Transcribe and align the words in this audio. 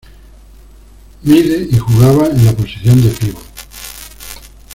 Mide 1.21 1.67
y 1.71 1.77
jugaba 1.77 2.25
en 2.25 2.43
la 2.43 2.53
posición 2.53 3.03
de 3.03 3.09
pívot. 3.11 3.45